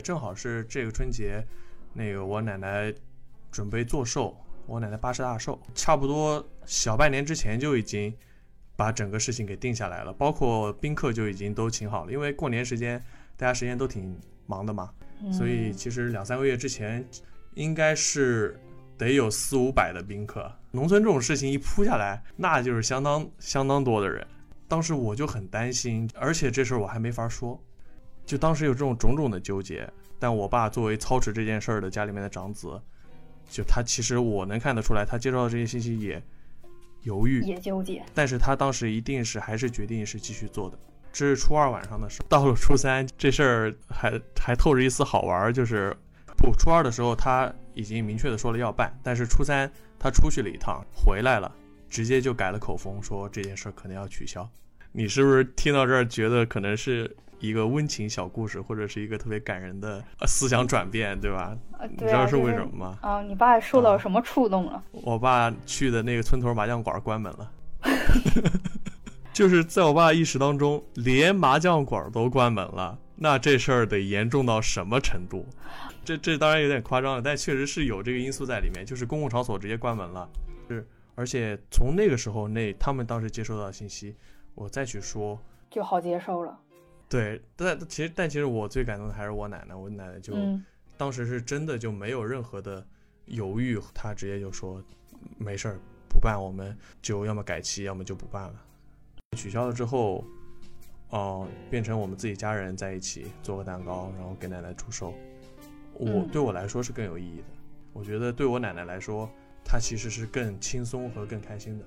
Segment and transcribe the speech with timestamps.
[0.00, 1.46] 正好是这个春节，
[1.92, 2.92] 那个我奶奶
[3.50, 8.14] 准备做寿，我奶奶八十大寿，差不多小半年之前就已经
[8.76, 13.02] 把整个事情给定下来了，包括宾客就已经都请好了，因为过年时间
[13.36, 14.90] 大家时间都挺忙的嘛，
[15.32, 17.06] 所以其实两三个月之前
[17.54, 18.58] 应该是
[18.96, 20.50] 得有四五百的宾客。
[20.72, 24.26] 农村这种事情一铺下来，那就是相当相当多的人。
[24.68, 27.60] 当时我就很担心，而且这事儿我还没法说，
[28.30, 29.92] 就当时有这种种种的纠结。
[30.20, 32.80] 但我爸作为操持这件事儿的家里面的长子，
[33.48, 36.22] 就他其实我能看得出来，他接受到这些信息也
[37.02, 38.04] 犹豫，也纠结。
[38.14, 40.78] 但是他当时一定是还是决定是继续做的。
[41.12, 45.96] 这是初二晚上的事，到了初三，这事儿还还透着一丝好玩，就是
[46.36, 49.68] 不初二的时候他已经明确的说了要办，但是初三
[49.98, 51.50] 他出去了一趟，回来了。
[51.88, 54.48] 直接就改了口风，说这件事儿可能要取消。
[54.92, 61.56] 你是不是听到这儿觉得可能是一个温情小故事，或者是一个特别感人的思想转变，对吧？
[61.90, 62.98] 你知道是为什么吗？
[63.00, 64.82] 啊，你爸受到什么触动了？
[64.92, 67.52] 我爸去的那个村头麻将馆关门了，
[69.32, 75.46] 就是在我爸意识当中，连麻将馆都关门了，那这事儿得严重到什么程度？
[76.04, 80.28] 这这当然有点夸张了，但确实是有这个因素在里面，就是公共场所直接关门了，
[80.68, 80.86] 是。
[81.16, 84.14] 而且从那个时候那他们当时接收到的信息，
[84.54, 86.58] 我再去说就好接受了。
[87.10, 90.32] 对，但其实但其实我最感动的还是我奶奶，我奶奶就
[90.96, 92.86] 当时是真的就没有任何的
[93.26, 94.82] 犹豫，她直接就说
[95.36, 98.54] 没事儿不办，我们就要么改期，要么就不办了。
[99.36, 100.24] 取消了之后，
[101.08, 105.12] 哦，变成我们自己家人在一起做个蛋糕，然后给奶奶祝寿。
[105.92, 107.44] 我对我来说是更有意义的，
[107.92, 109.28] 我觉得对我奶奶来说。
[109.62, 111.84] 她其实是更轻松和更开心的。